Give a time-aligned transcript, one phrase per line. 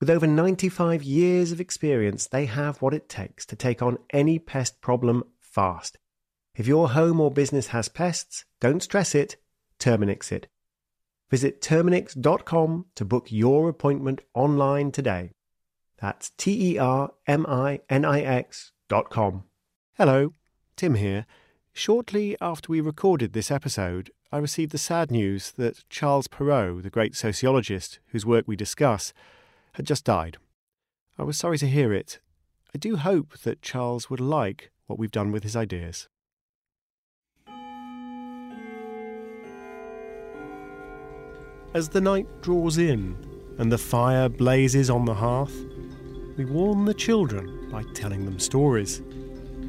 [0.00, 4.38] With over 95 years of experience, they have what it takes to take on any
[4.38, 5.98] pest problem fast
[6.60, 9.36] if your home or business has pests, don't stress it,
[9.78, 10.48] Terminix it.
[11.30, 15.30] Visit Terminix.com to book your appointment online today.
[15.98, 19.44] That's T E R M I N I X dot com.
[19.96, 20.34] Hello,
[20.76, 21.24] Tim here.
[21.72, 26.90] Shortly after we recorded this episode, I received the sad news that Charles Perrow, the
[26.90, 29.14] great sociologist whose work we discuss,
[29.80, 30.36] had just died.
[31.18, 32.20] I was sorry to hear it.
[32.74, 36.06] I do hope that Charles would like what we've done with his ideas.
[41.72, 43.16] As the night draws in
[43.58, 45.64] and the fire blazes on the hearth,
[46.36, 49.00] we warn the children by telling them stories.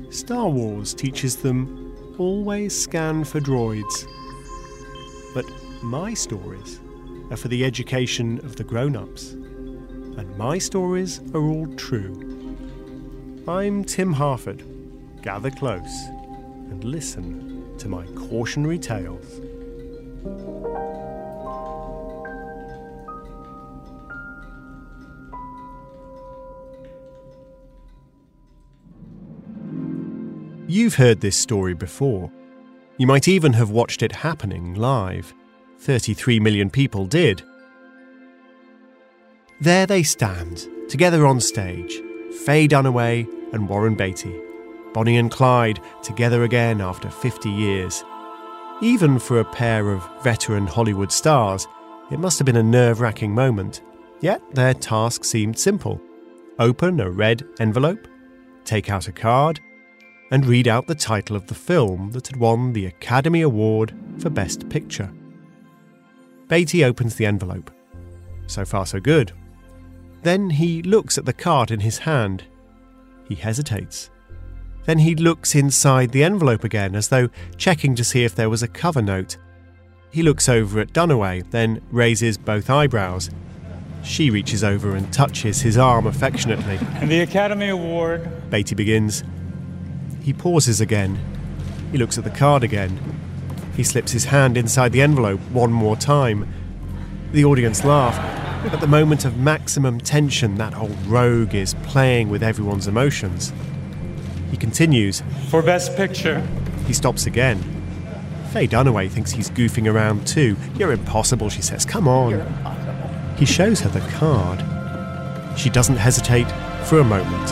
[0.09, 4.05] Star Wars teaches them always scan for droids.
[5.33, 5.45] But
[5.81, 6.81] my stories
[7.29, 9.37] are for the education of the grown ups,
[10.17, 12.27] and my stories are all true.
[13.47, 14.63] I'm Tim Harford.
[15.21, 16.07] Gather close
[16.69, 19.39] and listen to my cautionary tales.
[30.67, 32.31] You've heard this story before.
[32.97, 35.33] You might even have watched it happening live.
[35.79, 37.43] 33 million people did.
[39.61, 42.01] There they stand, together on stage
[42.45, 44.35] Faye Dunaway and Warren Beatty.
[44.91, 48.03] Bonnie and Clyde together again after 50 years.
[48.81, 51.67] Even for a pair of veteran Hollywood stars,
[52.09, 53.83] it must have been a nerve wracking moment.
[54.19, 56.01] Yet their task seemed simple
[56.57, 58.07] open a red envelope,
[58.65, 59.59] take out a card,
[60.31, 64.31] and read out the title of the film that had won the Academy Award for
[64.31, 65.11] Best Picture.
[66.47, 67.69] Beatty opens the envelope.
[68.47, 69.33] So far, so good.
[70.23, 72.43] Then he looks at the card in his hand.
[73.27, 74.09] He hesitates.
[74.85, 78.63] Then he looks inside the envelope again, as though checking to see if there was
[78.63, 79.37] a cover note.
[80.11, 83.29] He looks over at Dunaway, then raises both eyebrows.
[84.03, 86.79] She reaches over and touches his arm affectionately.
[86.95, 88.49] And the Academy Award.
[88.49, 89.23] Beatty begins.
[90.21, 91.19] He pauses again.
[91.91, 92.99] He looks at the card again.
[93.75, 96.51] He slips his hand inside the envelope one more time.
[97.31, 98.40] The audience laugh.
[98.63, 103.51] At the moment of maximum tension, that old rogue is playing with everyone's emotions.
[104.51, 105.23] He continues.
[105.49, 106.41] For Best Picture.
[106.85, 107.57] He stops again.
[108.51, 110.55] Faye Dunaway thinks he's goofing around too.
[110.77, 111.85] You're impossible, she says.
[111.85, 113.35] Come on.
[113.35, 114.59] He shows her the card.
[115.57, 116.47] She doesn't hesitate
[116.85, 117.51] for a moment.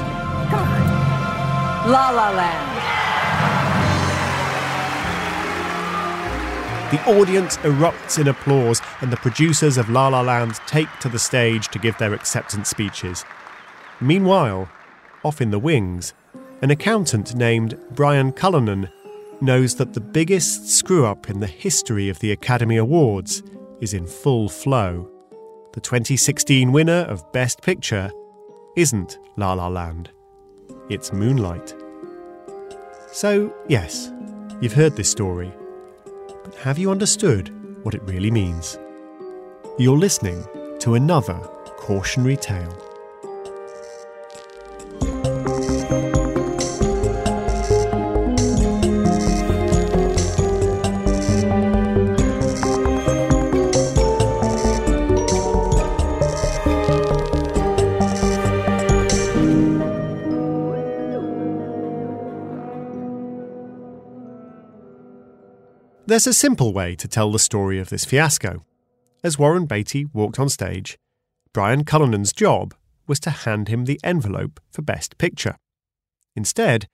[1.90, 2.99] La La Land.
[6.92, 11.20] The audience erupts in applause, and the producers of La La Land take to the
[11.20, 13.24] stage to give their acceptance speeches.
[14.02, 14.68] Meanwhile,
[15.24, 16.14] off in the wings,
[16.64, 18.90] an accountant named Brian Cullinan
[19.40, 23.44] knows that the biggest screw up in the history of the Academy Awards
[23.82, 25.08] is in full flow.
[25.74, 28.10] The 2016 winner of Best Picture
[28.76, 30.10] isn't La La Land,
[30.90, 31.76] it's Moonlight.
[33.12, 34.12] So, yes,
[34.60, 35.54] you've heard this story,
[36.58, 37.54] have you understood
[37.84, 38.78] what it really means?
[39.78, 40.46] You're listening
[40.80, 41.40] to another
[41.78, 42.89] cautionary tale.
[66.20, 68.66] There's a simple way to tell the story of this fiasco.
[69.24, 70.98] As Warren Beatty walked on stage,
[71.54, 72.76] Brian Cullinan's job
[73.08, 75.56] was to hand him the envelope for Best Picture.
[76.36, 76.88] Instead,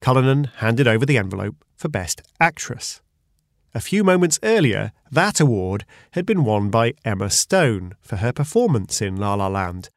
[0.00, 3.00] Cullinan handed over the envelope for Best Actress.
[3.72, 9.00] A few moments earlier, that award had been won by Emma Stone for her performance
[9.00, 9.90] in La La Land.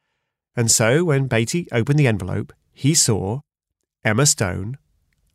[0.54, 3.40] And so, when Beatty opened the envelope, he saw
[4.04, 4.78] Emma Stone,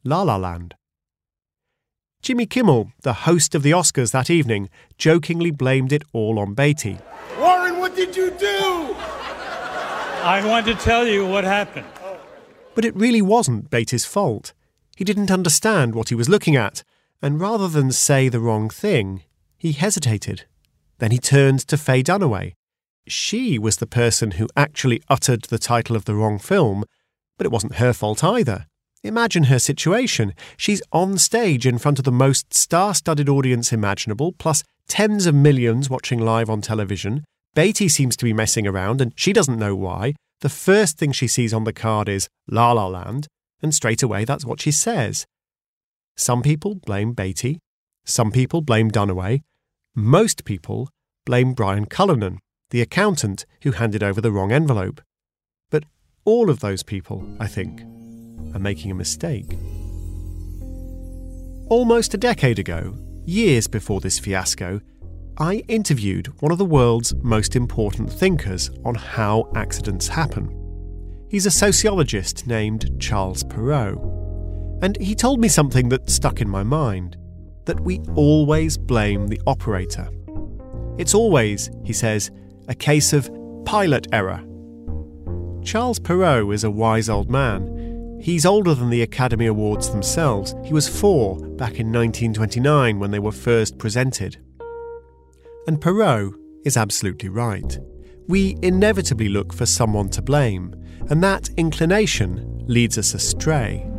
[0.06, 0.75] La La Land.
[2.21, 4.69] Jimmy Kimmel, the host of the Oscars that evening,
[5.00, 7.00] jokingly blamed it all on Beatty.
[7.39, 8.95] Warren, what did you do?
[10.23, 11.88] I want to tell you what happened.
[12.75, 14.53] But it really wasn't Beatty's fault.
[14.95, 16.83] He didn't understand what he was looking at,
[17.23, 19.23] and rather than say the wrong thing,
[19.57, 20.45] he hesitated.
[21.00, 22.53] Then he turned to Faye Dunaway.
[23.07, 26.83] She was the person who actually uttered the title of the wrong film,
[27.39, 28.68] but it wasn't her fault either.
[29.03, 30.33] Imagine her situation.
[30.57, 35.33] She's on stage in front of the most star studded audience imaginable, plus tens of
[35.33, 37.24] millions watching live on television.
[37.56, 40.13] Beatty seems to be messing around, and she doesn't know why.
[40.42, 43.27] The first thing she sees on the card is La La Land,
[43.62, 45.25] and straight away that's what she says.
[46.15, 47.59] Some people blame Beatty,
[48.06, 49.42] some people blame Dunaway,
[49.95, 50.89] most people
[51.25, 52.39] blame Brian Cullinan,
[52.69, 55.01] the accountant who handed over the wrong envelope.
[55.71, 55.86] But
[56.24, 57.81] all of those people, I think,
[58.53, 59.57] are making a mistake.
[61.69, 62.95] Almost a decade ago,
[63.25, 64.81] years before this fiasco,
[65.38, 70.57] I interviewed one of the world's most important thinkers on how accidents happen.
[71.30, 74.19] He's a sociologist named Charles Perrow.
[74.83, 77.15] And he told me something that stuck in my mind
[77.65, 80.09] that we always blame the operator.
[80.97, 82.31] It's always, he says,
[82.68, 83.30] a case of
[83.65, 84.44] pilot error.
[85.63, 87.81] Charles Perrow is a wise old man.
[88.21, 90.53] He's older than the Academy Awards themselves.
[90.63, 94.38] He was four back in 1929 when they were first presented.
[95.65, 96.31] And Perrow
[96.63, 97.79] is absolutely right.
[98.27, 100.75] We inevitably look for someone to blame,
[101.09, 103.89] and that inclination leads us astray.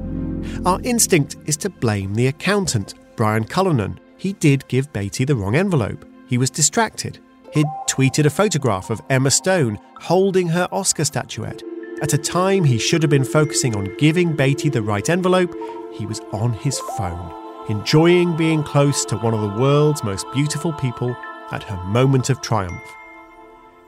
[0.64, 3.98] Our instinct is to blame the accountant, Brian Cullinan.
[4.18, 6.04] He did give Beatty the wrong envelope.
[6.28, 7.18] He was distracted.
[7.52, 11.64] He'd tweeted a photograph of Emma Stone holding her Oscar statuette.
[12.02, 15.54] At a time he should have been focusing on giving Beatty the right envelope,
[15.92, 17.32] he was on his phone,
[17.70, 21.16] enjoying being close to one of the world's most beautiful people
[21.52, 22.82] at her moment of triumph.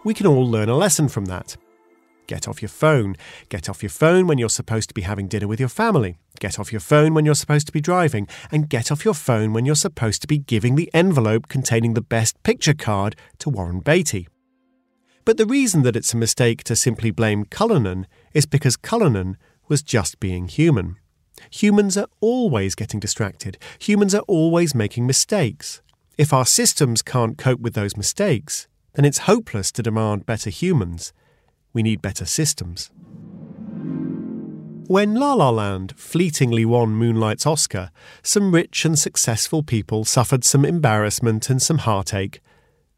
[0.05, 1.57] We can all learn a lesson from that.
[2.29, 3.17] Get off your phone.
[3.49, 6.17] Get off your phone when you're supposed to be having dinner with your family.
[6.39, 8.29] Get off your phone when you're supposed to be driving.
[8.53, 12.01] And get off your phone when you're supposed to be giving the envelope containing the
[12.01, 14.29] best picture card to Warren Beatty.
[15.25, 19.39] But the reason that it's a mistake to simply blame Cullinan is because Cullinan
[19.69, 20.97] was just being human.
[21.51, 23.59] Humans are always getting distracted.
[23.79, 25.81] Humans are always making mistakes.
[26.19, 31.13] If our systems can't cope with those mistakes, then it's hopeless to demand better humans.
[31.73, 32.91] We need better systems.
[34.87, 37.91] When La La Land fleetingly won Moonlight's Oscar,
[38.23, 42.41] some rich and successful people suffered some embarrassment and some heartache,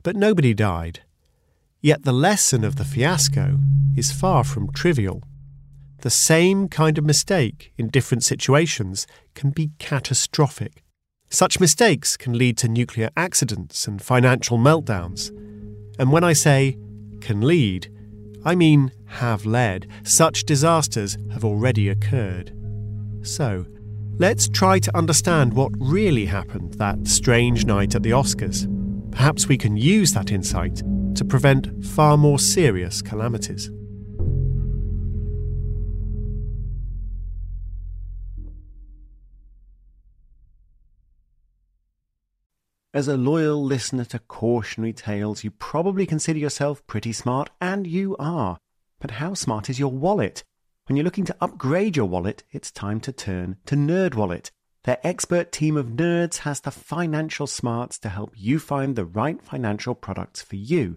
[0.02, 1.00] but nobody died.
[1.86, 3.60] Yet the lesson of the fiasco
[3.96, 5.22] is far from trivial.
[6.00, 10.82] The same kind of mistake in different situations can be catastrophic.
[11.30, 15.30] Such mistakes can lead to nuclear accidents and financial meltdowns.
[15.96, 16.76] And when I say
[17.20, 17.88] can lead,
[18.44, 19.86] I mean have led.
[20.02, 22.50] Such disasters have already occurred.
[23.22, 23.64] So,
[24.18, 28.66] let's try to understand what really happened that strange night at the Oscars.
[29.12, 30.82] Perhaps we can use that insight
[31.16, 33.70] to prevent far more serious calamities.
[42.96, 48.16] As a loyal listener to cautionary tales, you probably consider yourself pretty smart, and you
[48.18, 48.56] are.
[49.00, 50.42] But how smart is your wallet?
[50.86, 54.50] When you're looking to upgrade your wallet, it's time to turn to NerdWallet.
[54.84, 59.42] Their expert team of nerds has the financial smarts to help you find the right
[59.42, 60.96] financial products for you.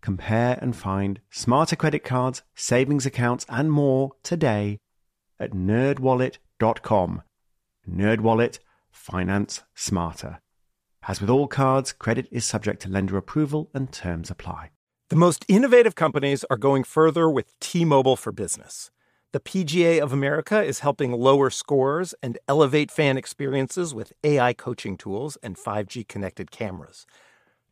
[0.00, 4.78] Compare and find smarter credit cards, savings accounts, and more today
[5.38, 7.22] at nerdwallet.com.
[7.88, 8.58] Nerdwallet,
[8.90, 10.40] finance smarter.
[11.08, 14.70] As with all cards, credit is subject to lender approval and terms apply.
[15.08, 18.90] The most innovative companies are going further with T Mobile for Business.
[19.32, 24.96] The PGA of America is helping lower scores and elevate fan experiences with AI coaching
[24.96, 27.06] tools and 5G connected cameras.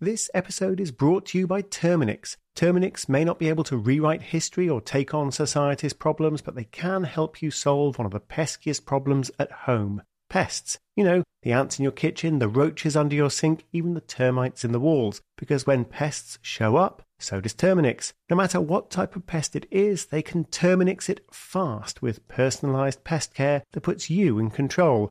[0.00, 2.36] This episode is brought to you by Terminix.
[2.54, 6.62] Terminix may not be able to rewrite history or take on society's problems, but they
[6.62, 10.78] can help you solve one of the peskiest problems at home pests.
[10.94, 14.64] You know, the ants in your kitchen, the roaches under your sink, even the termites
[14.64, 15.20] in the walls.
[15.36, 18.12] Because when pests show up, so does Terminix.
[18.30, 23.02] No matter what type of pest it is, they can Terminix it fast with personalized
[23.02, 25.10] pest care that puts you in control.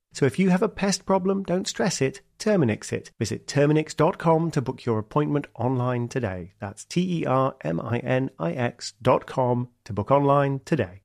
[0.13, 3.11] So if you have a pest problem, don't stress it, Terminix it.
[3.17, 6.53] Visit Terminix.com to book your appointment online today.
[6.59, 11.01] That's T E R M I N I X.com to book online today.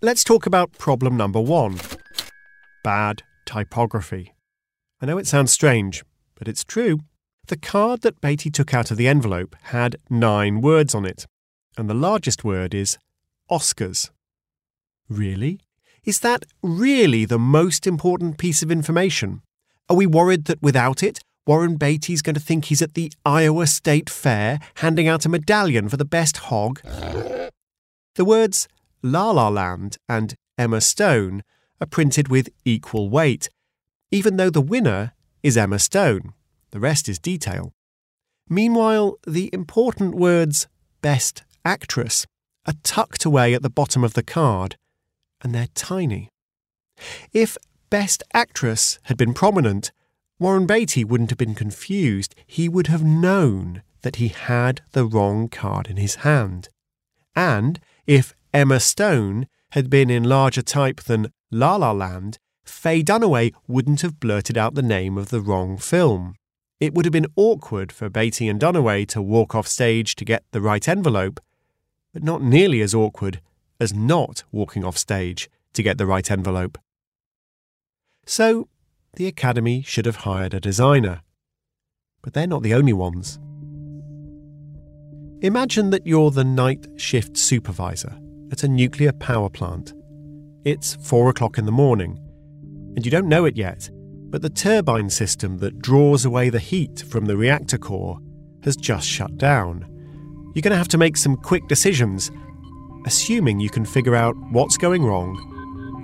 [0.00, 1.78] Let's talk about problem number one
[2.84, 4.34] bad typography.
[5.00, 6.04] I know it sounds strange,
[6.36, 7.00] but it's true.
[7.48, 11.26] The card that Beatty took out of the envelope had nine words on it,
[11.76, 12.96] and the largest word is
[13.50, 14.10] Oscars.
[15.08, 15.60] Really?
[16.04, 19.42] Is that really the most important piece of information?
[19.88, 23.66] Are we worried that without it, Warren Beatty's going to think he's at the Iowa
[23.66, 26.82] State Fair handing out a medallion for the best hog?
[26.82, 28.68] The words
[29.02, 31.42] La La Land and Emma Stone
[31.80, 33.48] are printed with equal weight,
[34.10, 35.12] even though the winner
[35.42, 36.34] is Emma Stone.
[36.70, 37.72] The rest is detail.
[38.48, 40.68] Meanwhile, the important words
[41.00, 42.26] Best Actress
[42.66, 44.76] are tucked away at the bottom of the card
[45.42, 46.28] and they're tiny.
[47.32, 47.56] If
[47.90, 49.92] Best Actress had been prominent,
[50.38, 52.34] Warren Beatty wouldn't have been confused.
[52.46, 56.68] He would have known that he had the wrong card in his hand.
[57.34, 63.52] And if Emma Stone had been in larger type than La La Land, Faye Dunaway
[63.66, 66.36] wouldn't have blurted out the name of the wrong film.
[66.80, 70.44] It would have been awkward for Beatty and Dunaway to walk off stage to get
[70.52, 71.40] the right envelope,
[72.12, 73.40] but not nearly as awkward
[73.80, 76.78] as not walking off stage to get the right envelope.
[78.26, 78.68] So,
[79.14, 81.22] the Academy should have hired a designer.
[82.22, 83.38] But they're not the only ones.
[85.40, 88.18] Imagine that you're the night shift supervisor
[88.50, 89.94] at a nuclear power plant.
[90.64, 92.18] It's four o'clock in the morning,
[92.96, 93.88] and you don't know it yet,
[94.30, 98.18] but the turbine system that draws away the heat from the reactor core
[98.64, 99.86] has just shut down.
[100.54, 102.30] You're going to have to make some quick decisions
[103.04, 105.36] assuming you can figure out what's going wrong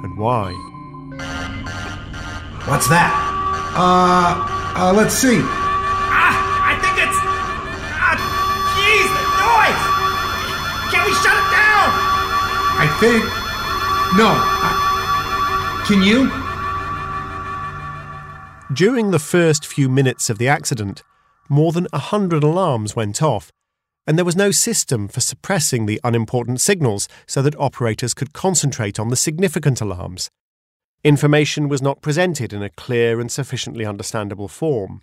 [0.05, 0.53] and why.
[2.67, 3.13] What's that?
[3.77, 5.39] Uh, uh, let's see.
[5.41, 7.19] Ah, I think it's.
[8.01, 8.17] Ah,
[8.73, 9.83] jeez, the noise!
[10.93, 11.89] Can we shut it down?
[12.81, 13.25] I think.
[14.17, 14.31] No.
[14.31, 16.31] I, can you?
[18.75, 21.03] During the first few minutes of the accident,
[21.49, 23.51] more than a hundred alarms went off,
[24.07, 28.99] and there was no system for suppressing the unimportant signals so that operators could concentrate
[28.99, 30.31] on the significant alarms.
[31.03, 35.03] Information was not presented in a clear and sufficiently understandable form.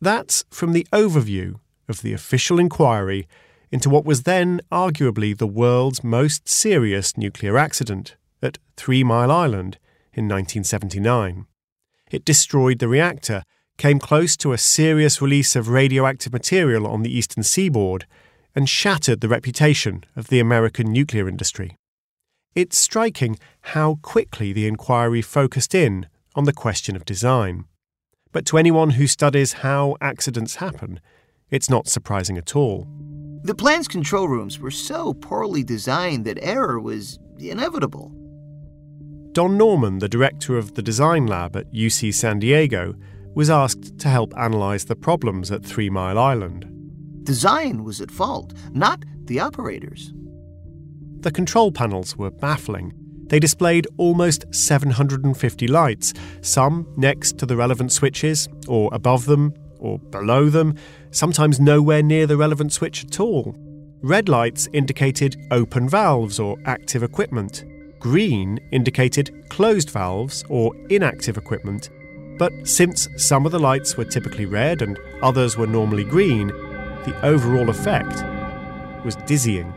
[0.00, 3.28] That's from the overview of the official inquiry
[3.70, 9.78] into what was then arguably the world's most serious nuclear accident at Three Mile Island
[10.12, 11.46] in 1979.
[12.10, 13.42] It destroyed the reactor,
[13.76, 18.06] came close to a serious release of radioactive material on the eastern seaboard,
[18.54, 21.76] and shattered the reputation of the American nuclear industry.
[22.54, 26.06] It's striking how quickly the inquiry focused in
[26.36, 27.64] on the question of design.
[28.32, 31.00] But to anyone who studies how accidents happen,
[31.50, 32.86] it's not surprising at all.
[33.42, 38.12] The plant's control rooms were so poorly designed that error was inevitable.
[39.32, 42.94] Don Norman, the director of the design lab at UC San Diego,
[43.34, 46.73] was asked to help analyze the problems at Three Mile Island.
[47.24, 50.12] Design was at fault, not the operators.
[51.20, 52.92] The control panels were baffling.
[53.28, 56.12] They displayed almost 750 lights,
[56.42, 60.76] some next to the relevant switches, or above them, or below them,
[61.10, 63.56] sometimes nowhere near the relevant switch at all.
[64.02, 67.64] Red lights indicated open valves or active equipment.
[67.98, 71.88] Green indicated closed valves or inactive equipment.
[72.38, 76.52] But since some of the lights were typically red and others were normally green,
[77.04, 78.24] the overall effect
[79.04, 79.72] was dizzying.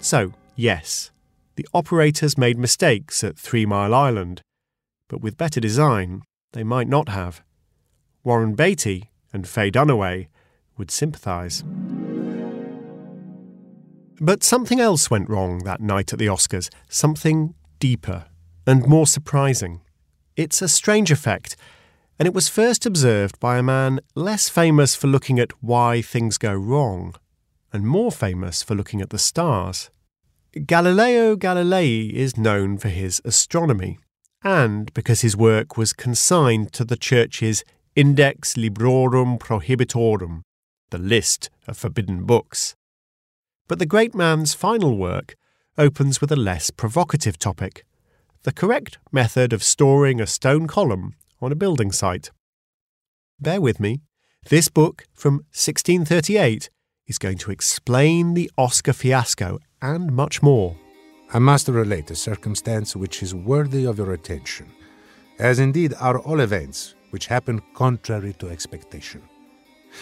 [0.00, 1.10] So, yes,
[1.56, 4.42] the operators made mistakes at Three Mile Island,
[5.08, 7.42] but with better design, they might not have.
[8.24, 10.28] Warren Beatty and Faye Dunaway
[10.76, 11.64] would sympathise.
[14.20, 18.26] But something else went wrong that night at the Oscars, something deeper
[18.66, 19.80] and more surprising.
[20.36, 21.56] It's a strange effect,
[22.20, 26.36] and it was first observed by a man less famous for looking at why things
[26.36, 27.14] go wrong,
[27.72, 29.88] and more famous for looking at the stars.
[30.66, 33.98] Galileo Galilei is known for his astronomy,
[34.44, 37.64] and because his work was consigned to the Church's
[37.96, 40.42] Index Librorum Prohibitorum,
[40.90, 42.74] the list of forbidden books.
[43.66, 45.36] But the great man's final work
[45.78, 47.86] opens with a less provocative topic
[48.42, 52.30] the correct method of storing a stone column on a building site.
[53.38, 54.02] Bear with me.
[54.48, 56.70] This book from 1638
[57.06, 60.76] is going to explain the Oscar fiasco and much more.
[61.32, 64.70] I must relate a circumstance which is worthy of your attention,
[65.38, 69.22] as indeed are all events which happen contrary to expectation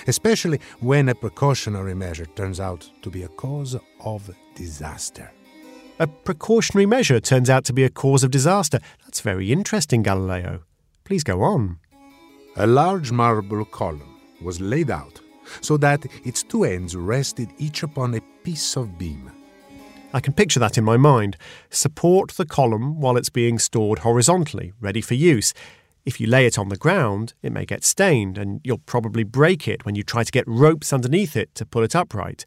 [0.06, 5.30] especially when a precautionary measure turns out to be a cause of disaster.
[5.98, 8.78] A precautionary measure turns out to be a cause of disaster.
[9.04, 10.62] That's very interesting, Galileo.
[11.08, 11.78] Please go on.
[12.56, 15.18] A large marble column was laid out
[15.62, 19.32] so that its two ends rested each upon a piece of beam.
[20.12, 21.38] I can picture that in my mind.
[21.70, 25.54] Support the column while it's being stored horizontally, ready for use.
[26.04, 29.66] If you lay it on the ground, it may get stained, and you'll probably break
[29.66, 32.44] it when you try to get ropes underneath it to pull it upright.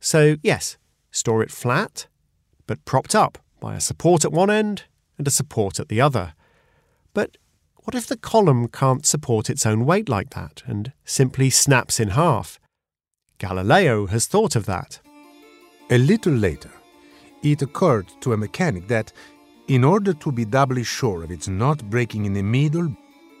[0.00, 0.76] So, yes,
[1.10, 2.08] store it flat,
[2.66, 4.84] but propped up by a support at one end
[5.16, 6.34] and a support at the other.
[7.14, 7.38] But
[7.84, 12.08] what if the column can't support its own weight like that and simply snaps in
[12.08, 12.60] half?
[13.38, 15.00] Galileo has thought of that.
[15.90, 16.70] A little later,
[17.42, 19.12] it occurred to a mechanic that,
[19.66, 22.94] in order to be doubly sure of its not breaking in the middle,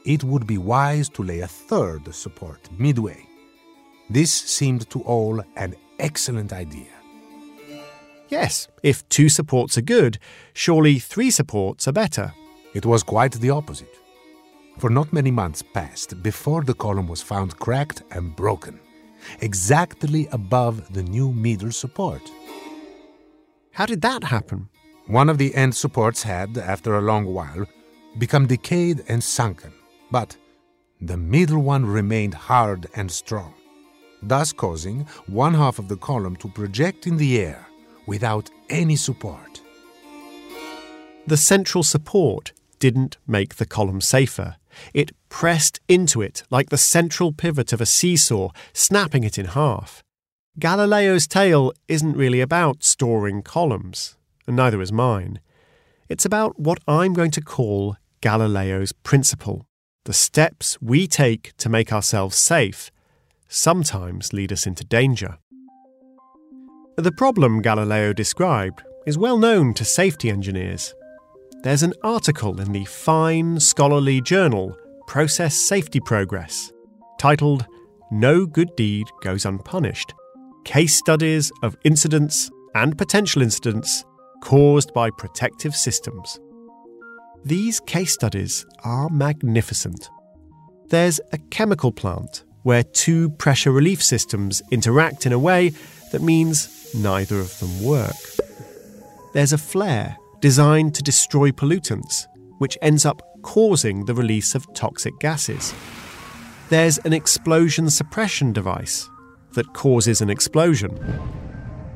[0.04, 3.24] it would be wise to lay a third support midway.
[4.10, 6.90] This seemed to all an excellent idea.
[8.28, 10.18] Yes, if two supports are good,
[10.52, 12.34] surely three supports are better.
[12.74, 14.01] It was quite the opposite.
[14.78, 18.80] For not many months passed before the column was found cracked and broken,
[19.40, 22.22] exactly above the new middle support.
[23.72, 24.68] How did that happen?
[25.06, 27.66] One of the end supports had, after a long while,
[28.18, 29.72] become decayed and sunken,
[30.10, 30.36] but
[31.00, 33.54] the middle one remained hard and strong,
[34.22, 37.66] thus causing one half of the column to project in the air
[38.06, 39.60] without any support.
[41.26, 44.56] The central support didn't make the column safer.
[44.94, 50.02] It pressed into it like the central pivot of a seesaw, snapping it in half.
[50.58, 55.40] Galileo's tale isn't really about storing columns, and neither is mine.
[56.08, 59.66] It's about what I'm going to call Galileo's principle.
[60.04, 62.90] The steps we take to make ourselves safe
[63.48, 65.38] sometimes lead us into danger.
[66.96, 70.94] The problem Galileo described is well known to safety engineers.
[71.62, 76.72] There's an article in the fine scholarly journal Process Safety Progress
[77.20, 77.66] titled
[78.10, 80.12] No Good Deed Goes Unpunished
[80.64, 84.04] Case Studies of Incidents and Potential Incidents
[84.42, 86.40] Caused by Protective Systems.
[87.44, 90.10] These case studies are magnificent.
[90.88, 95.74] There's a chemical plant where two pressure relief systems interact in a way
[96.10, 98.16] that means neither of them work.
[99.32, 102.26] There's a flare designed to destroy pollutants,
[102.58, 105.72] which ends up causing the release of toxic gases.
[106.68, 109.08] There's an explosion suppression device
[109.52, 110.98] that causes an explosion.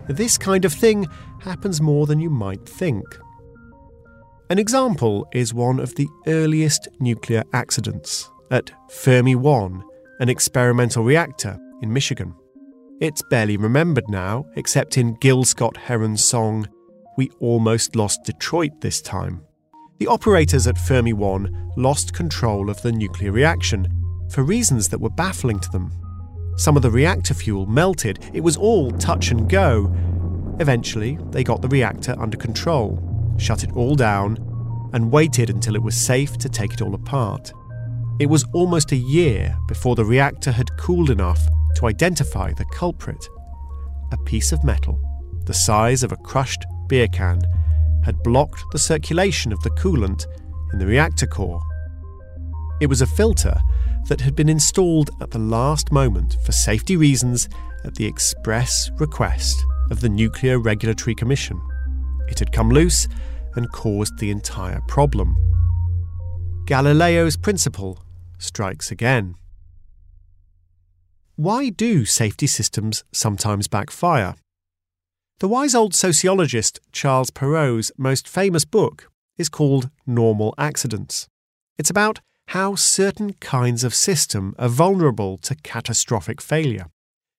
[0.08, 1.06] This kind of thing
[1.40, 3.04] happens more than you might think.
[4.48, 9.82] An example is one of the earliest nuclear accidents at Fermi 1,
[10.20, 12.32] an experimental reactor in Michigan.
[13.00, 16.68] It's barely remembered now, except in Gil Scott Heron's song,
[17.16, 19.42] We Almost Lost Detroit This Time.
[19.98, 23.86] The operators at Fermi 1 lost control of the nuclear reaction
[24.30, 25.92] for reasons that were baffling to them.
[26.56, 29.94] Some of the reactor fuel melted, it was all touch and go.
[30.60, 33.02] Eventually, they got the reactor under control
[33.38, 34.38] shut it all down,
[34.92, 37.52] and waited until it was safe to take it all apart.
[38.18, 41.40] It was almost a year before the reactor had cooled enough
[41.76, 43.28] to identify the culprit.
[44.12, 45.00] A piece of metal,
[45.44, 47.40] the size of a crushed beer can,
[48.04, 50.26] had blocked the circulation of the coolant
[50.72, 51.60] in the reactor core.
[52.80, 53.60] It was a filter
[54.08, 57.48] that had been installed at the last moment for safety reasons
[57.84, 59.56] at the express request
[59.90, 61.60] of the Nuclear Regulatory Commission.
[62.28, 63.08] It had come loose
[63.54, 65.36] and caused the entire problem.
[66.66, 67.98] Galileo's principle
[68.38, 69.34] strikes again.
[71.36, 74.34] Why do safety systems sometimes backfire?
[75.38, 81.28] The wise old sociologist Charles Perrow's most famous book is called Normal Accidents.
[81.76, 86.86] It's about how certain kinds of system are vulnerable to catastrophic failure.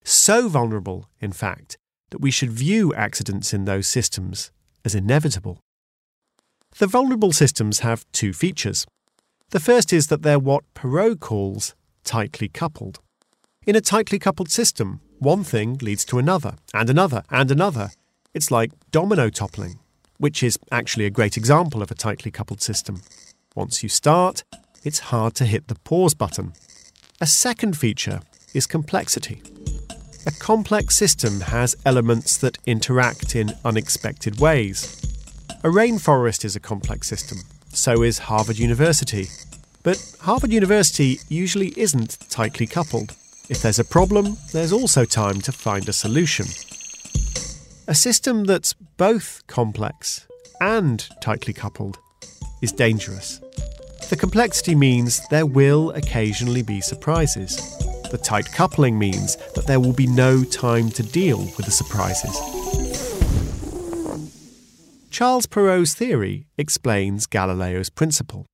[0.04, 1.80] So vulnerable, in fact,
[2.12, 4.52] that we should view accidents in those systems
[4.86, 5.60] as inevitable.
[6.78, 8.86] The vulnerable systems have two features.
[9.50, 13.00] The first is that they're what Perrow calls tightly coupled.
[13.66, 17.90] In a tightly coupled system, one thing leads to another, and another, and another.
[18.34, 19.80] It's like domino toppling,
[20.18, 23.02] which is actually a great example of a tightly coupled system.
[23.56, 24.44] Once you start,
[24.84, 26.54] it's hard to hit the pause button.
[27.20, 28.22] A second feature
[28.54, 29.42] is complexity.
[30.28, 35.02] A complex system has elements that interact in unexpected ways.
[35.64, 39.28] A rainforest is a complex system, so is Harvard University.
[39.84, 43.16] But Harvard University usually isn't tightly coupled.
[43.50, 46.48] If there's a problem, there's also time to find a solution.
[47.88, 50.28] A system that's both complex
[50.60, 51.98] and tightly coupled
[52.62, 53.40] is dangerous.
[54.10, 57.56] The complexity means there will occasionally be surprises.
[58.12, 62.36] The tight coupling means that there will be no time to deal with the surprises.
[65.10, 68.46] Charles Perrow's theory explains Galileo's principle.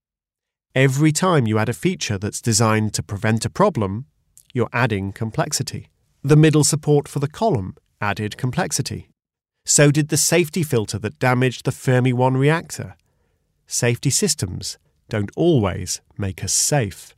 [0.74, 4.06] Every time you add a feature that's designed to prevent a problem,
[4.54, 5.90] you're adding complexity.
[6.22, 9.10] The middle support for the column added complexity.
[9.66, 12.96] So did the safety filter that damaged the Fermi 1 reactor.
[13.66, 17.14] Safety systems don't always make us safe.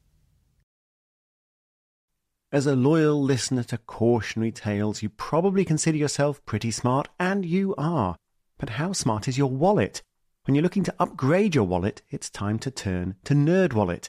[2.53, 7.75] As a loyal listener to cautionary tales, you probably consider yourself pretty smart, and you
[7.77, 8.16] are.
[8.59, 10.03] But how smart is your wallet?
[10.44, 14.09] When you're looking to upgrade your wallet, it's time to turn to NerdWallet.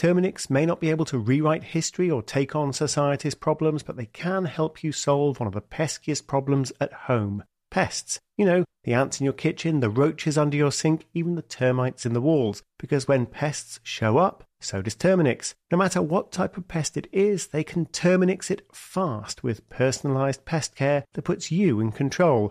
[0.00, 4.06] Terminix may not be able to rewrite history or take on society's problems, but they
[4.06, 8.18] can help you solve one of the peskiest problems at home pests.
[8.38, 12.06] You know, the ants in your kitchen, the roaches under your sink, even the termites
[12.06, 12.62] in the walls.
[12.78, 15.52] Because when pests show up, so does Terminix.
[15.70, 20.46] No matter what type of pest it is, they can Terminix it fast with personalized
[20.46, 22.50] pest care that puts you in control.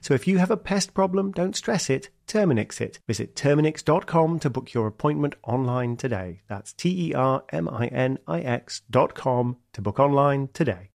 [0.00, 3.00] So if you have a pest problem, don't stress it, Terminix it.
[3.06, 6.40] Visit Terminix.com to book your appointment online today.
[6.48, 10.90] That's T E R M I N I X.com to book online today.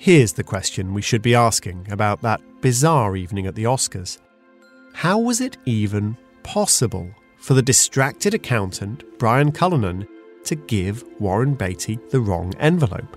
[0.00, 4.18] Here's the question we should be asking about that bizarre evening at the Oscars.
[4.92, 10.06] How was it even possible for the distracted accountant, Brian Cullinan,
[10.44, 13.16] to give Warren Beatty the wrong envelope?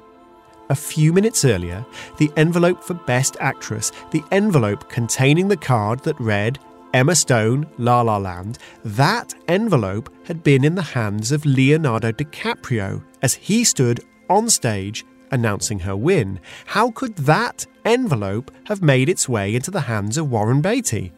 [0.71, 6.17] A few minutes earlier, the envelope for Best Actress, the envelope containing the card that
[6.17, 6.59] read
[6.93, 13.03] Emma Stone, La La Land, that envelope had been in the hands of Leonardo DiCaprio
[13.21, 16.39] as he stood on stage announcing her win.
[16.67, 21.11] How could that envelope have made its way into the hands of Warren Beatty?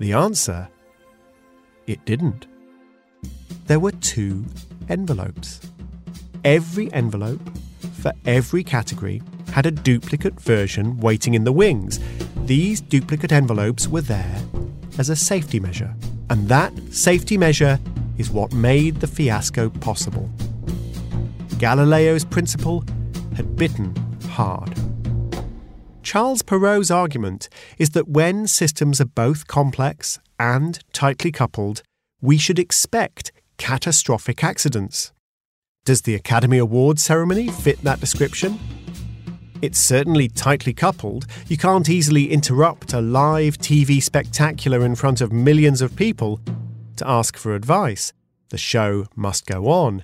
[0.00, 0.68] The answer
[1.86, 2.46] it didn't.
[3.68, 4.44] There were two
[4.90, 5.62] envelopes.
[6.44, 7.40] Every envelope
[8.06, 11.98] for every category had a duplicate version waiting in the wings.
[12.44, 14.40] These duplicate envelopes were there
[14.96, 15.92] as a safety measure,
[16.30, 17.80] and that safety measure
[18.16, 20.30] is what made the fiasco possible.
[21.58, 22.84] Galileo's principle
[23.34, 23.92] had bitten
[24.28, 24.72] hard.
[26.04, 31.82] Charles Perrow's argument is that when systems are both complex and tightly coupled,
[32.20, 35.10] we should expect catastrophic accidents.
[35.86, 38.58] Does the Academy Awards ceremony fit that description?
[39.62, 41.26] It's certainly tightly coupled.
[41.46, 46.40] You can't easily interrupt a live TV spectacular in front of millions of people
[46.96, 48.12] to ask for advice.
[48.48, 50.02] The show must go on.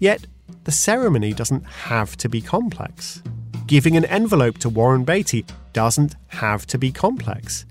[0.00, 0.26] Yet,
[0.64, 3.22] the ceremony doesn't have to be complex.
[3.68, 7.66] Giving an envelope to Warren Beatty doesn't have to be complex.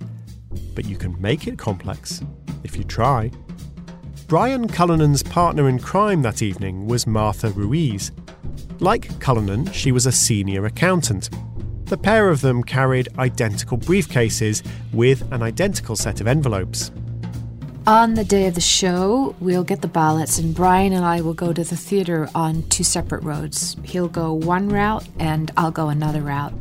[0.73, 2.21] But you can make it complex
[2.63, 3.31] if you try.
[4.27, 8.11] Brian Cullinan's partner in crime that evening was Martha Ruiz.
[8.81, 11.29] Like Cullinan, she was a senior accountant.
[11.85, 16.91] The pair of them carried identical briefcases with an identical set of envelopes.
[17.87, 21.33] On the day of the show, we'll get the ballots, and Brian and I will
[21.33, 23.77] go to the theater on two separate roads.
[23.85, 26.51] He'll go one route, and I'll go another route.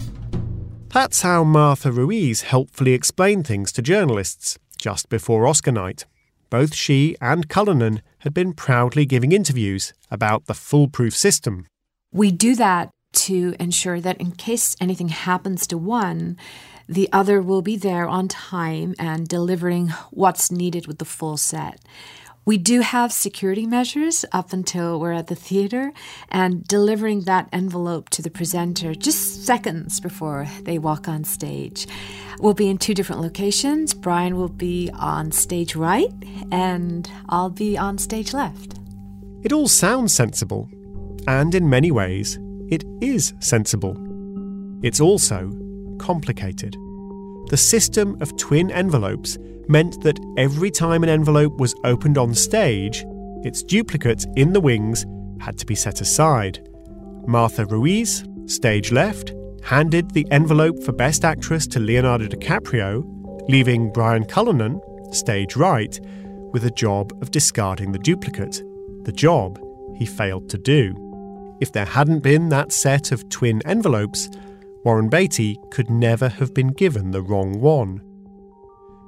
[0.91, 6.05] That's how Martha Ruiz helpfully explained things to journalists just before Oscar night.
[6.51, 11.67] Both she and Cullinan had been proudly giving interviews about the foolproof system.
[12.13, 16.37] We do that to ensure that in case anything happens to one,
[16.89, 21.81] the other will be there on time and delivering what's needed with the full set.
[22.47, 25.93] We do have security measures up until we're at the theater
[26.29, 31.89] and delivering that envelope to the presenter just seconds before they walk on stage.
[32.39, 33.95] We'll be in two different locations.
[33.95, 36.13] Brian will be on stage right
[36.53, 38.79] and I'll be on stage left.
[39.43, 40.69] It all sounds sensible,
[41.27, 43.97] and in many ways, it is sensible.
[44.83, 45.53] It's also
[45.99, 46.77] complicated.
[47.49, 53.05] The system of twin envelopes meant that every time an envelope was opened on stage,
[53.45, 55.05] its duplicate in the wings
[55.41, 56.69] had to be set aside.
[57.27, 59.33] Martha Ruiz, stage left,
[59.63, 63.05] handed the envelope for Best Actress to Leonardo DiCaprio,
[63.49, 64.81] leaving Brian Cullinan,
[65.13, 65.99] stage right,
[66.53, 68.63] with the job of discarding the duplicate,
[69.05, 69.61] the job
[69.97, 70.95] he failed to do.
[71.61, 74.29] If there hadn't been that set of twin envelopes,
[74.87, 78.01] Warren Beatty could never have been given the wrong one.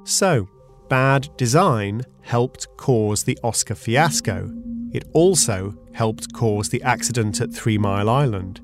[0.03, 0.49] So,
[0.89, 4.51] bad design helped cause the Oscar fiasco.
[4.91, 8.59] It also helped cause the accident at Three Mile Island.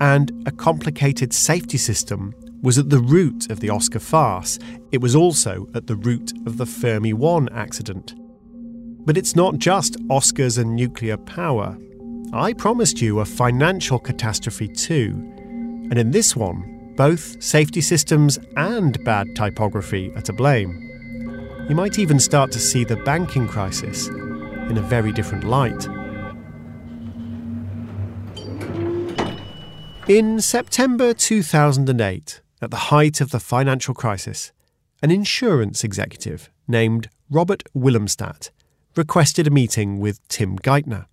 [0.00, 4.58] And a complicated safety system was at the root of the Oscar farce.
[4.90, 8.14] It was also at the root of the Fermi 1 accident.
[9.04, 11.76] But it's not just Oscars and nuclear power.
[12.32, 15.34] I promised you a financial catastrophe too.
[15.90, 20.84] And in this one, both safety systems and bad typography are to blame.
[21.68, 25.86] You might even start to see the banking crisis in a very different light.
[30.08, 34.52] In September 2008, at the height of the financial crisis,
[35.02, 38.50] an insurance executive named Robert Willumstad
[38.96, 41.06] requested a meeting with Tim Geithner.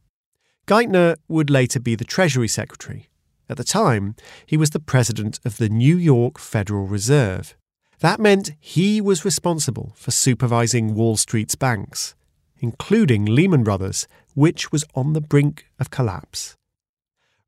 [0.67, 3.09] Geithner would later be the Treasury Secretary
[3.49, 7.55] at the time, he was the president of the New York Federal Reserve.
[7.99, 12.15] That meant he was responsible for supervising Wall Street's banks,
[12.60, 16.55] including Lehman Brothers, which was on the brink of collapse.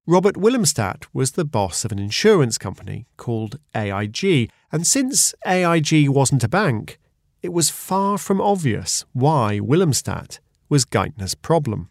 [0.06, 6.46] Robert Willumstad was the boss of an insurance company called AIG, and since AIG wasn't
[6.46, 6.98] a bank,
[7.42, 11.90] it was far from obvious why Willumstad was Geithner's problem.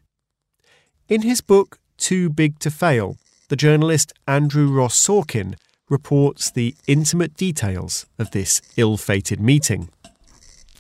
[1.09, 3.17] In his book Too Big to Fail,
[3.49, 5.55] the journalist Andrew Ross Sorkin
[5.89, 9.89] reports the intimate details of this ill fated meeting.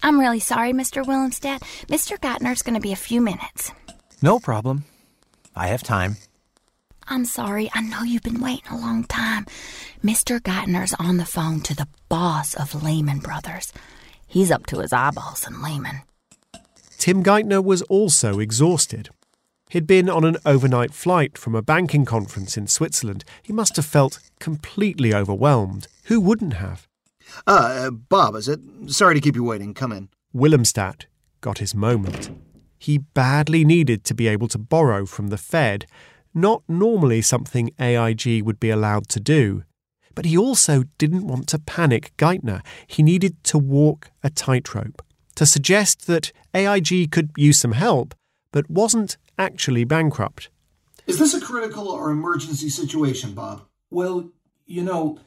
[0.02, 1.04] I'm really sorry, Mr.
[1.04, 1.60] Willumstad.
[1.86, 2.18] Mr.
[2.18, 3.72] Geithner's going to be a few minutes.
[4.22, 4.84] No problem.
[5.54, 6.16] I have time.
[7.08, 7.70] I'm sorry.
[7.72, 9.46] I know you've been waiting a long time.
[10.04, 10.40] Mr.
[10.40, 13.72] Geithner's on the phone to the boss of Lehman Brothers.
[14.26, 16.02] He's up to his eyeballs in Lehman.
[16.98, 19.10] Tim Geithner was also exhausted.
[19.70, 23.24] He'd been on an overnight flight from a banking conference in Switzerland.
[23.42, 25.88] He must have felt completely overwhelmed.
[26.04, 26.86] Who wouldn't have?
[27.46, 28.60] Uh, Bob, is it?
[28.86, 29.74] Sorry to keep you waiting.
[29.74, 30.08] Come in.
[30.34, 31.06] Willumstad
[31.40, 32.30] got his moment.
[32.78, 35.86] He badly needed to be able to borrow from the Fed,
[36.32, 39.64] not normally something AIG would be allowed to do.
[40.14, 42.64] But he also didn't want to panic Geithner.
[42.86, 45.02] He needed to walk a tightrope,
[45.34, 48.14] to suggest that AIG could use some help,
[48.52, 50.48] but wasn't actually bankrupt.
[51.06, 53.62] Is this a critical or emergency situation, Bob?
[53.90, 54.30] Well,
[54.66, 55.20] you know,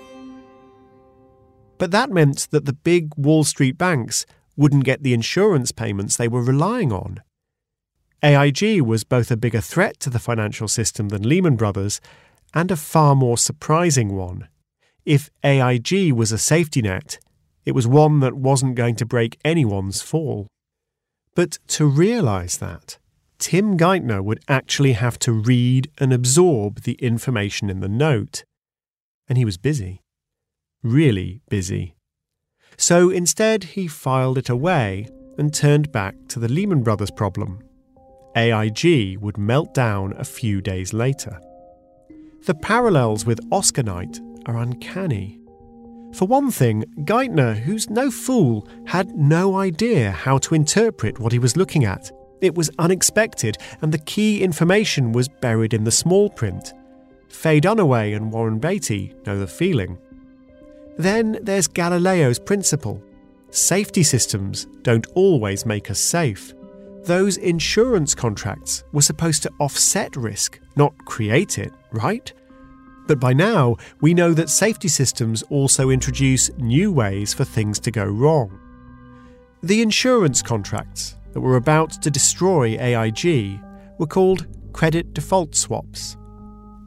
[1.78, 4.26] But that meant that the big Wall Street banks
[4.58, 7.22] wouldn't get the insurance payments they were relying on.
[8.21, 12.01] AIG was both a bigger threat to the financial system than Lehman Brothers
[12.53, 14.47] and a far more surprising one.
[15.05, 17.19] If AIG was a safety net,
[17.65, 20.47] it was one that wasn't going to break anyone's fall.
[21.36, 22.97] But to realise that,
[23.38, 28.43] Tim Geithner would actually have to read and absorb the information in the note.
[29.29, 30.01] And he was busy.
[30.84, 31.95] Really busy.
[32.75, 37.62] So instead, he filed it away and turned back to the Lehman Brothers problem.
[38.36, 41.39] AIG would melt down a few days later.
[42.46, 45.39] The parallels with Oscar Night are uncanny.
[46.13, 51.39] For one thing, Geithner, who's no fool, had no idea how to interpret what he
[51.39, 52.12] was looking at.
[52.42, 56.74] It was unexpected, and the key information was buried in the small print.
[57.28, 59.98] Faye Dunaway and Warren Beatty know the feeling.
[60.98, 63.04] Then there's Galileo's principle
[63.52, 66.54] safety systems don't always make us safe.
[67.05, 72.31] Those insurance contracts were supposed to offset risk, not create it, right?
[73.07, 77.91] But by now, we know that safety systems also introduce new ways for things to
[77.91, 78.59] go wrong.
[79.63, 83.59] The insurance contracts that were about to destroy AIG
[83.97, 86.17] were called credit default swaps.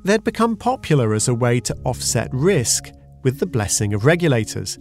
[0.04, 2.90] They'd become popular as a way to offset risk
[3.22, 4.78] with the blessing of regulators.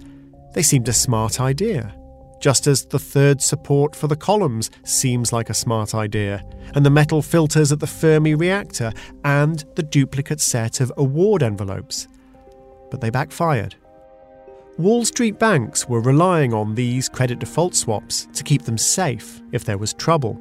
[0.54, 1.96] They seemed a smart idea,
[2.42, 6.44] just as the third support for the columns seems like a smart idea,
[6.76, 8.92] and the metal filters at the Fermi reactor,
[9.24, 12.08] and the duplicate set of award envelopes.
[12.90, 13.76] But they backfired.
[14.78, 19.64] Wall Street banks were relying on these credit default swaps to keep them safe if
[19.64, 20.34] there was trouble.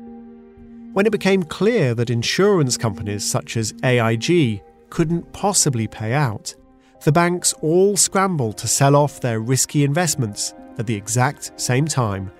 [0.92, 6.54] When it became clear that insurance companies such as AIG couldn't possibly pay out,
[7.02, 12.30] the banks all scrambled to sell off their risky investments at the exact same time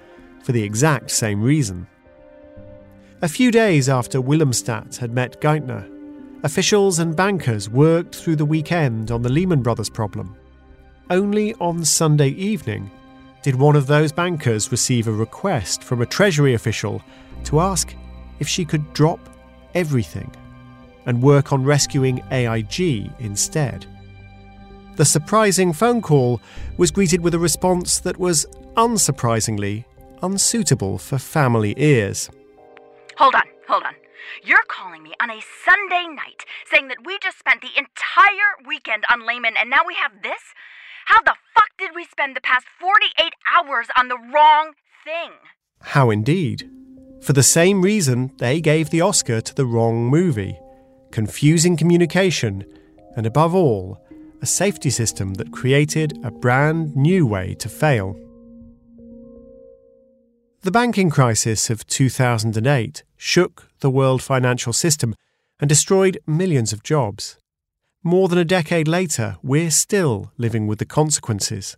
[0.43, 1.87] for the exact same reason.
[3.23, 5.89] A few days after Willumstad had met Geithner,
[6.43, 10.37] officials and bankers worked through the weekend on the Lehman Brothers problem.
[11.09, 12.91] Only on Sunday evening
[13.43, 17.03] did one of those bankers receive a request from a Treasury official
[17.45, 17.95] to ask
[18.39, 19.21] if she could drop
[19.75, 20.31] everything
[21.07, 23.87] and work on rescuing AIG instead.
[25.01, 26.43] The surprising phone call
[26.77, 28.45] was greeted with a response that was
[28.77, 29.87] unsurprisingly
[30.23, 32.29] unsuitable for family ears.
[33.17, 33.95] Hold on, hold on.
[34.45, 39.05] You're calling me on a Sunday night saying that we just spent the entire weekend
[39.11, 40.43] on Lehman and now we have this?
[41.07, 44.73] How the fuck did we spend the past 48 hours on the wrong
[45.03, 45.33] thing?
[45.81, 46.69] How indeed.
[47.23, 50.59] For the same reason they gave the Oscar to the wrong movie
[51.11, 52.65] confusing communication,
[53.17, 53.99] and above all,
[54.43, 58.17] a safety system that created a brand new way to fail.
[60.63, 65.15] The banking crisis of 2008 shook the world financial system
[65.59, 67.39] and destroyed millions of jobs.
[68.03, 71.77] More than a decade later, we're still living with the consequences.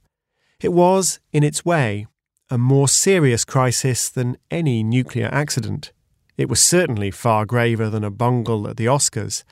[0.60, 2.06] It was, in its way,
[2.48, 5.92] a more serious crisis than any nuclear accident.
[6.36, 9.42] It was certainly far graver than a bungle at the Oscars.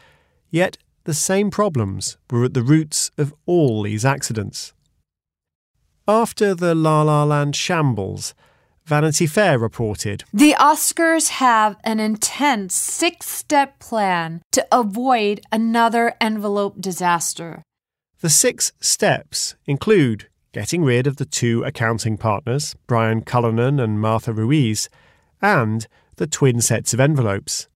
[0.50, 4.72] Yet the same problems were at the roots of all these accidents.
[6.06, 8.34] After the La La Land shambles,
[8.84, 16.80] Vanity Fair reported The Oscars have an intense six step plan to avoid another envelope
[16.80, 17.62] disaster.
[18.20, 24.32] The six steps include getting rid of the two accounting partners, Brian Cullinan and Martha
[24.32, 24.88] Ruiz,
[25.40, 25.86] and
[26.16, 27.68] the twin sets of envelopes.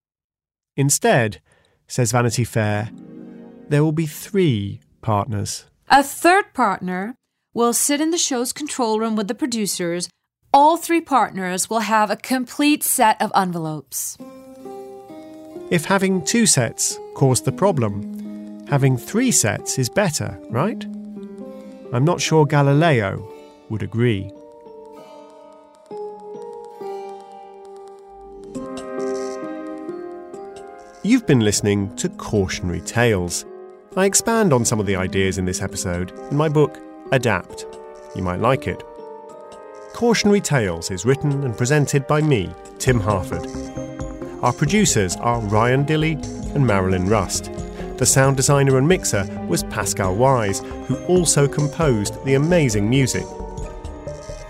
[0.76, 1.40] Instead,
[1.86, 2.90] says Vanity Fair,
[3.68, 5.64] there will be three partners.
[5.88, 7.14] A third partner
[7.52, 10.08] will sit in the show's control room with the producers.
[10.52, 14.18] All three partners will have a complete set of envelopes.
[15.70, 20.84] If having two sets caused the problem, having three sets is better, right?
[21.92, 23.32] I'm not sure Galileo
[23.68, 24.30] would agree.
[31.02, 33.44] You've been listening to Cautionary Tales.
[33.96, 36.80] I expand on some of the ideas in this episode in my book,
[37.12, 37.64] Adapt.
[38.16, 38.82] You might like it.
[39.92, 43.46] Cautionary Tales is written and presented by me, Tim Harford.
[44.42, 46.14] Our producers are Ryan Dilley
[46.56, 47.52] and Marilyn Rust.
[47.98, 53.24] The sound designer and mixer was Pascal Wyse, who also composed the amazing music.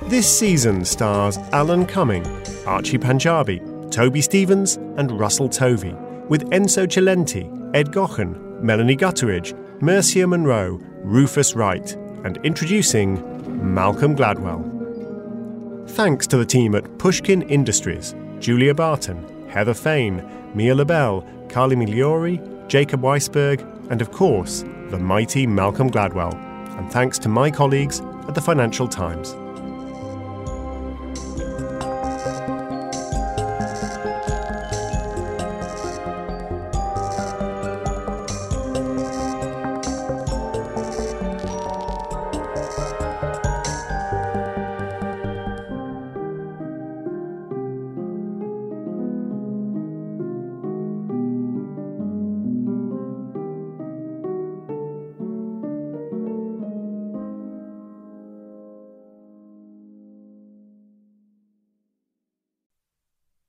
[0.05, 2.26] This season stars Alan Cumming,
[2.66, 5.92] Archie Panjabi, Toby Stephens, and Russell Tovey,
[6.28, 11.93] with Enzo Cilenti, Ed Gaughan, Melanie Gutteridge, Mircea Monroe, Rufus Wright,
[12.25, 13.21] and introducing
[13.75, 14.71] Malcolm Gladwell.
[15.91, 22.41] Thanks to the team at Pushkin Industries, Julia Barton, Heather Fain, Mia Lobel, Carly Migliori,
[22.67, 23.61] Jacob Weisberg,
[23.91, 26.35] and of course, the mighty Malcolm Gladwell.
[26.79, 29.37] And thanks to my colleagues at the Financial Times.